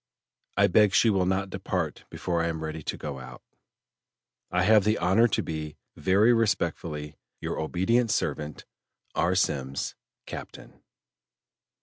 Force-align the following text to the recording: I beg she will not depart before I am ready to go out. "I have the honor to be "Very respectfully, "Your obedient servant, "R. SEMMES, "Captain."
I 0.57 0.65
beg 0.65 0.95
she 0.95 1.11
will 1.11 1.27
not 1.27 1.51
depart 1.51 2.05
before 2.09 2.41
I 2.41 2.47
am 2.47 2.63
ready 2.63 2.81
to 2.81 2.97
go 2.97 3.19
out. 3.19 3.43
"I 4.49 4.63
have 4.63 4.83
the 4.83 4.97
honor 4.97 5.27
to 5.27 5.43
be 5.43 5.77
"Very 5.95 6.33
respectfully, 6.33 7.17
"Your 7.39 7.59
obedient 7.59 8.09
servant, 8.09 8.65
"R. 9.13 9.35
SEMMES, 9.35 9.93
"Captain." 10.25 10.81